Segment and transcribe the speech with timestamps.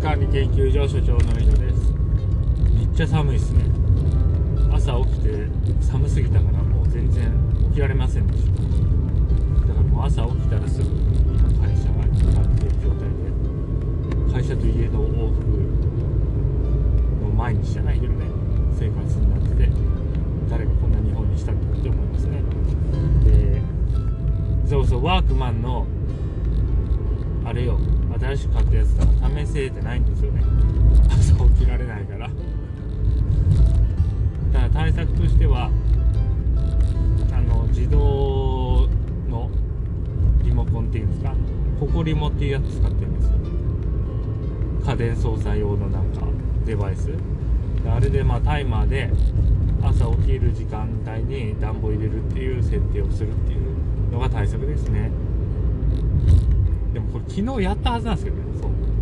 [0.00, 1.92] 管理研究所所長の井戸です。
[2.74, 3.64] めっちゃ寒いですね。
[4.72, 5.46] 朝起きて
[5.82, 7.30] 寒すぎたからもう全然
[7.68, 8.52] 起きられませんでした。
[9.68, 15.44] だからもう朝起きたらすぐ今会社が向かっている状態で会社と家の往復
[17.22, 18.24] の毎日じゃないけどね
[18.78, 19.70] 生活になってて
[20.48, 22.42] 誰がこんな日本にしたんだって思いますね。
[23.24, 23.60] で
[24.66, 25.86] そうそうワークマンの
[27.44, 27.78] あれよ。
[28.20, 30.42] 新しく買ったやつだから試せてないんですよね。
[31.08, 32.28] 朝起きられないから。
[34.52, 35.70] だから対策としては
[37.32, 38.88] あの自動
[39.30, 39.50] の
[40.44, 41.34] リモコンっていうんですか
[41.80, 43.30] ホコリモっていうやつ使ってるんですよ。
[44.84, 46.26] 家電操作用のなんか
[46.66, 47.10] デバイス。
[47.86, 49.10] あれでまあタイマーで
[49.82, 55.10] 朝起きる時間帯に暖房入れるっていう設定をするっていうのが対策ですね。
[56.92, 58.42] でもこれ昨日やったはずなんですけどね。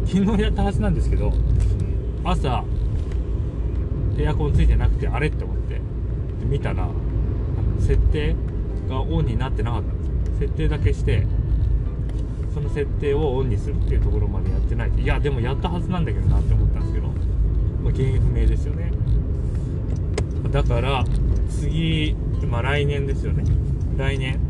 [0.07, 1.33] 昨日やったはずなんですけど
[2.25, 2.65] 朝
[4.17, 5.81] エアコンついてなくてあれって思ってで
[6.45, 6.89] 見たら
[7.79, 8.35] 設定
[8.89, 10.49] がオンになってなかったんですよ。
[10.49, 11.27] 設定だけして
[12.55, 18.93] その設定をオンにするっていうところまでやってないいやでもやったはずなんだけどなって思ったんですけど、まあ、原因不明ですよね。
[20.51, 21.05] だから
[21.51, 22.17] 次、
[22.49, 23.45] まあ、来年ですよね。
[23.97, 24.41] 来年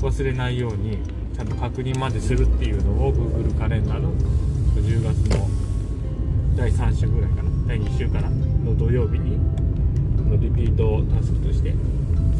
[0.00, 0.98] 忘れないように
[1.42, 4.12] ちゃんと確認までするっていうのを Google カレンダーの
[4.76, 5.48] 10月の
[6.54, 7.50] 第3週ぐらいかな。
[7.66, 9.36] 第2週かなの土曜日に
[10.30, 11.74] のリピートタスクとして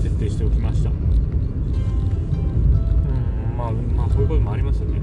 [0.00, 0.91] 設定しておきました。
[0.91, 0.97] うん
[3.58, 5.00] まあまあこういうこともありますよね。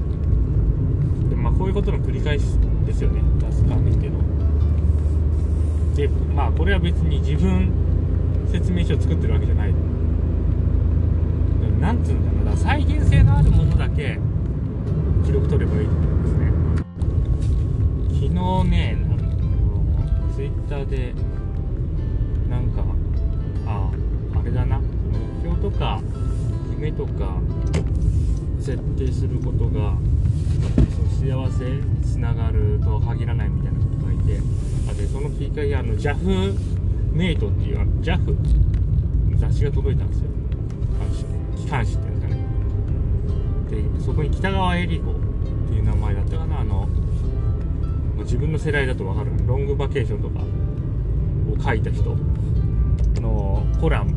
[1.28, 2.44] でまあこういうことの繰り返し
[2.86, 3.20] ですよね。
[3.38, 4.24] タスク管理っていうのは。
[5.94, 7.70] でまあこれは別に自分
[8.50, 9.74] 説明書を作ってるわけじゃない。
[11.80, 14.18] なんつうんだろうな再現性のあるものだけ
[15.24, 16.50] 記録取ればいいんですね。
[18.08, 18.98] 昨日ね
[20.34, 21.14] ツイッターで
[22.48, 22.84] なんか
[23.66, 23.90] あ
[24.38, 24.84] あれだな目
[25.42, 26.00] 標とか
[26.72, 27.38] 夢とか
[28.60, 29.96] 設定することが
[31.18, 34.40] 幸せにつながるとは限らないみたいなことがいて
[34.88, 36.54] あでそのきっかけあの JAF
[37.12, 38.18] メイトっていうあの JAF
[39.30, 40.30] の雑誌が届いたんですよ。
[41.70, 43.94] あの機関誌っていうんですかね。
[43.98, 45.14] でそこに北川恵理子っ
[45.68, 46.60] ていう名前だったかな。
[46.60, 46.88] あの
[48.18, 49.30] 自分の世代だと分かる。
[49.46, 52.16] ロングバケーションとかを書いた人。
[53.20, 54.10] のコラム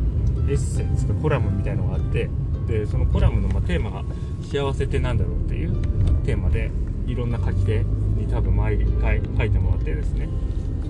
[0.50, 2.30] エッセンスかコラムみたいのがあって。
[2.68, 4.04] でそのコラムのまテーマが
[4.42, 5.76] 「幸せってなんだろう?」っていう
[6.24, 6.72] テーマで
[7.06, 7.84] いろんな書き手
[8.16, 10.30] に多分毎回書いてもらってですね。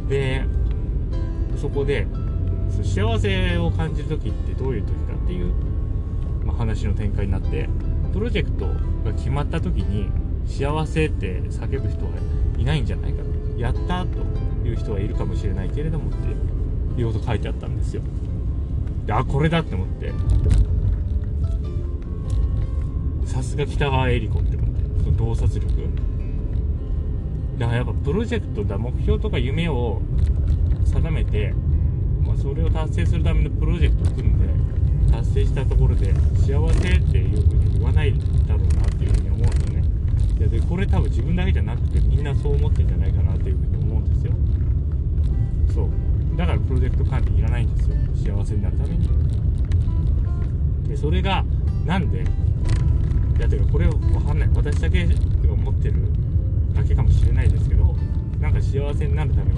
[0.07, 0.45] で
[1.55, 2.05] そこで
[2.83, 5.51] 幸せを感じる時ってどういう時かっていう、
[6.53, 7.67] まあ、話の展開になって
[8.13, 10.09] プロジェクトが決まった時に
[10.45, 12.11] 幸せって叫ぶ人は
[12.57, 13.59] いないんじゃないかと。
[13.59, 14.19] やったと
[14.67, 18.01] いう人はいるかもしれないけれどもっていうこと書いてあったんですよ。
[19.05, 20.11] であこれだって思って。
[23.25, 25.67] さすが北川恵理子って思ってその洞察力。
[27.57, 30.01] だからやっぱプロジェクトだ目標とか夢を
[30.85, 31.53] 定めて、
[32.23, 34.47] まあ、それを達成するためのプロジェクトを組んで
[35.13, 38.13] 達成したところで幸せっていうふうに言わない
[38.47, 39.83] だろうなっていうふうに思うんですよね
[40.47, 44.33] でこれ多分自分だけじゃなくてみんなそう思ってるんじゃないかなっていうふうに思うんですよ。
[45.73, 45.89] そう。
[46.37, 47.95] だからプロジェクト管理いらないんですよ。
[48.37, 49.07] 幸せになるために。
[50.89, 51.45] でそれが
[51.85, 52.23] なんで
[53.37, 53.93] いやてかこれわ
[54.25, 54.49] かんない。
[54.55, 55.13] 私だけが
[55.53, 55.95] 思ってる
[56.73, 57.95] だけかもしれないですけど
[58.39, 59.53] なんか幸せになるため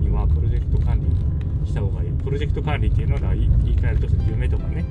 [0.00, 0.93] にはプロジェクト管理
[1.74, 2.10] した方がいい。
[2.12, 4.84] プロジェクト管理っていうのは言い換えると夢とかね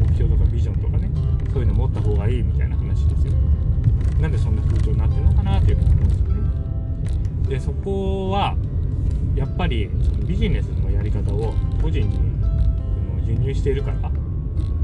[0.00, 1.08] 目標とかビジョンとかね
[1.52, 3.32] そういうの持った方がいいみたいな話ですよ。
[4.20, 7.48] なんでそんな風潮になってるのかなっていうふうに思うんですよね。
[7.48, 8.56] でそこは
[9.36, 12.18] やっぱりそのビジネスのやり方を個人に
[13.26, 14.10] 輸入しているから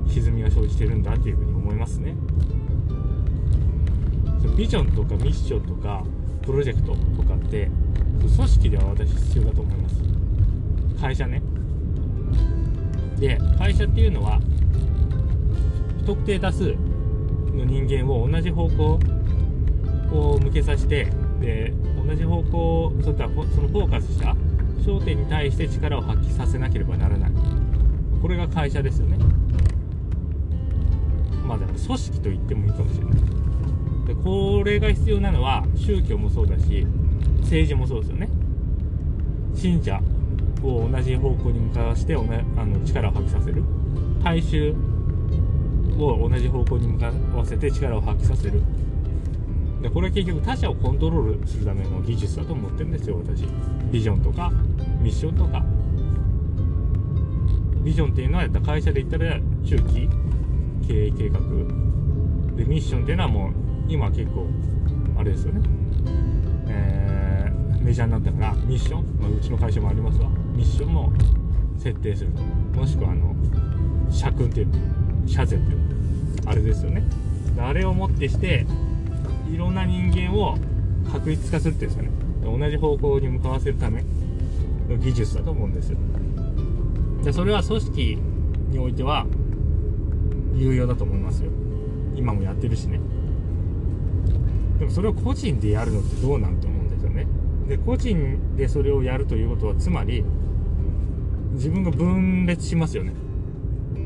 [0.07, 2.15] 歪みが生じてるんだっていうふうに思いますね。
[4.57, 6.05] ビジョンとかミッションとか
[6.43, 7.69] プロジェクトとかって
[8.21, 10.20] 組織では私必要だと思います。
[11.01, 11.43] 会社ね。
[13.19, 14.41] で会社っていうのは
[15.99, 16.75] 不特定多数
[17.55, 18.99] の人間を同じ方向
[20.13, 21.07] を向けさせて
[21.41, 21.73] で
[22.07, 24.35] 同じ方向そったそのフォーカスした
[24.81, 27.33] 焦点に対して力を発揮させなければならない。
[28.23, 29.19] これが会社ですよね。
[31.47, 33.15] まあだから組織と言ってもいいかもしれない。
[34.07, 36.87] でこれが必要なのは宗教もそうだし
[37.41, 38.29] 政治もそうですよね。
[39.55, 40.01] 信者
[40.63, 43.63] を同じ方向に向かわしておなあの力を発揮させる。
[44.23, 44.75] 大衆
[45.99, 48.61] を同じ方向に向かわせて力を発揮させる。
[49.83, 53.47] でこれは結局他者をコントロールするための技術だと思ってるんですよ私。
[53.91, 54.51] ビジョンとか
[55.01, 55.65] ミッションとか。
[57.83, 60.09] ビジョンっていうのは会社で言ったら中期
[60.87, 61.41] 経営計画。
[62.57, 63.53] でミッションっていうのはもう
[63.89, 64.47] 今結構
[65.17, 65.63] あれですよね。
[66.69, 70.31] えー、メジャーになったからミッション、まあ、うちの会社もありますわ。
[70.61, 71.11] ミッションも
[71.79, 72.43] 設定すると。
[72.79, 73.35] もしくはあの
[74.11, 74.69] 社訓っていう
[75.27, 75.79] 社税っていう
[76.45, 77.03] あれですよね。
[77.59, 78.67] あれをもってして
[79.51, 80.59] いろんな人間を
[81.11, 82.11] 確立化するっていうんですか
[82.51, 82.59] ね。
[82.59, 84.05] 同じ方向に向かわせるため
[84.91, 85.99] の技術だと思うんですよ。
[87.25, 88.19] でそれは組織
[88.69, 89.27] においては
[90.55, 91.51] 有用だと思いますよ。
[92.15, 93.01] 今もやってるしね。
[94.79, 97.27] でもそれを個人でやるのってどうなんと思うんですよね。
[97.67, 100.23] で個人でそれをやるということはつまり
[101.53, 103.13] 自分が分裂しますよね。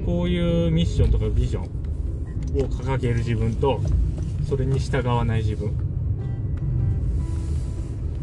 [0.04, 3.80] こういうミッションとかビジョンを掲げる自分と
[4.48, 5.72] それに従わない自分。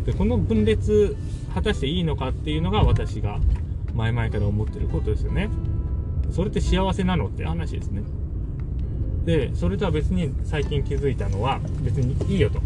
[0.05, 1.15] でこの分裂
[1.53, 3.39] 果たしていいのかっていうのが私が
[3.93, 5.49] 前々から思ってることですよね。
[6.31, 8.03] それって幸せなのって話ですね。
[9.25, 12.61] でそれとは別に最近気づいたのは別にいいよと。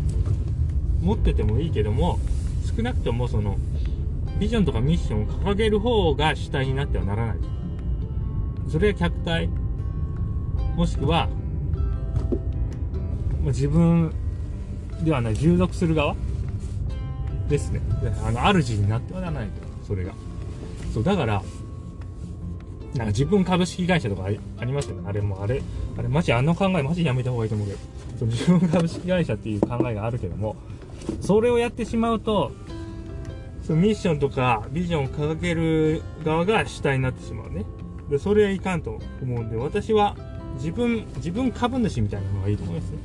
[1.01, 2.19] 持っててもいいけども
[2.75, 3.57] 少なくともその
[4.39, 7.37] ビジョンとかミッションを掲げる方が主体になってはならない。
[8.69, 9.49] それは客体。
[10.75, 11.29] もしくは
[13.43, 14.13] 自分
[15.03, 15.35] ではない。
[15.35, 16.15] 従属する側？
[17.47, 17.81] ですね。
[18.25, 19.53] あの主になってはならないと。
[19.87, 20.13] それが。
[20.93, 21.43] そうだから
[22.95, 24.29] なんか自分株式会社とかあ
[24.65, 25.03] りますよね。
[25.07, 25.61] あれもあれ、
[25.97, 27.79] あれマジあの考えマジやめた方がいいと思うけど、
[28.17, 30.55] その自分株式会社っていう考えがあるけども、
[31.21, 32.51] それをやってしまうと、
[33.65, 37.65] そのミッションとかビジョンを掲げる側が主体になってしまうね。
[38.09, 40.15] で、それはいかんと思うんで、私は
[40.57, 42.97] 自分、自分株主みたいなのがいいと思いますね。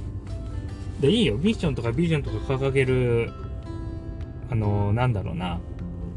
[1.01, 1.39] で、いいよ。
[1.39, 3.33] ミッションとかビジョンとか掲げる、
[4.51, 5.61] あの、なんだろうな。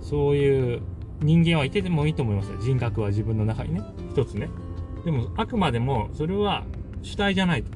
[0.02, 0.82] そういう
[1.22, 2.58] 人間はいててもいいと思いますよ。
[2.62, 3.82] 人格は自分の中にね。
[4.12, 4.50] 一つね。
[5.06, 6.66] でも、あくまでも、それは
[7.02, 7.72] 主体じゃないと。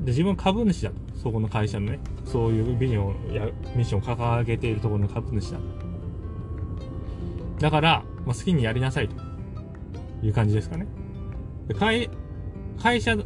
[0.00, 0.96] で、自分株主だと。
[1.22, 2.00] そこの会社のね。
[2.24, 3.46] そういうビジョンや
[3.76, 5.58] ミッションを掲げているところの株主だ。
[7.60, 9.14] だから、まあ、好きにやりなさいと
[10.26, 10.88] いう感じですかね。
[11.68, 12.10] で会
[12.82, 13.18] 会社っ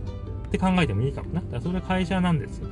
[0.51, 1.41] て考えてもいいかもな。
[1.41, 2.69] だからそれは会社なんですよ。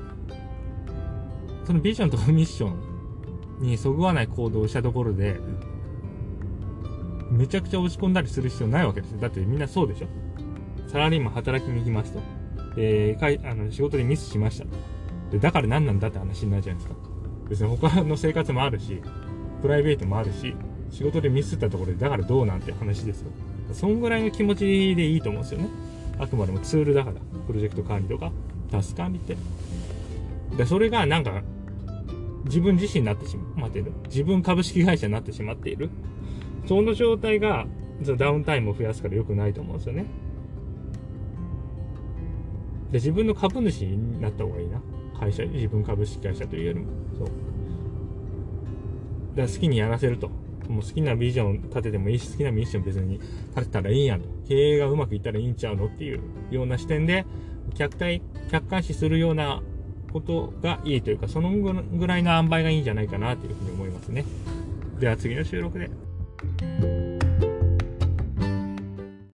[1.64, 5.40] そのビジョンとかミッションにそぐわない行動をしたところで、
[7.30, 9.20] めちゃくちゃ落ち込んだりする必要ないわけですよ。
[9.20, 10.06] だってみんなそうでしょ
[10.86, 12.20] サラリーマン働きに行きますと。
[12.76, 14.93] で、かいあの仕事でミスしましたと。
[15.34, 17.00] で、だから何なんだって話になるじゃないですか。
[17.48, 19.02] 別に他の生活もあるし、
[19.62, 20.54] プライベートもあるし、
[20.92, 23.32] 仕事でミスったところでだからどうなんて話ですよ。
[23.72, 25.68] そんぐらいの気持ちでいいと思うんですよね。
[26.20, 27.16] あくまでもツールだから。
[27.48, 28.30] プロジェクト管理とか、
[28.70, 29.36] タスク管理って。
[30.56, 31.42] で、それがなんか、
[32.44, 33.90] 自分自身になってしまっている。
[34.04, 35.90] 自分株式会社になってしまっている。
[36.68, 37.66] その状態が、
[38.16, 40.06] ダウンタイムを増やすから良くないと思うんですよね。
[42.92, 44.80] で、自分の株主になった方がいいな。
[45.24, 46.86] 会社、自分株式会社というよりも。
[47.18, 47.26] そう。
[47.26, 47.32] だか
[49.36, 50.30] ら好きにやらせると。
[50.68, 53.18] もう好きなビジョン立ててもいいし、好きなミッション別に
[53.54, 54.28] 立てたらいいやんと。
[54.48, 57.26] 経営がうまくいったらいいんちゃうのっていうような視点で、
[57.74, 59.62] 客体、客観視するような
[60.12, 64.24] ことがいいというか、そのぐらいの塩梅がいいんじゃないかなというふうに思いますね。
[65.00, 65.90] では次の収録で。